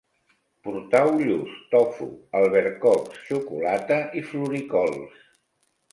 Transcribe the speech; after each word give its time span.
Portau 0.67 1.09
lluç, 1.27 1.51
tofu, 1.75 2.09
albercocs, 2.39 3.21
xocolata 3.27 4.03
i 4.19 4.25
floricols 4.31 5.25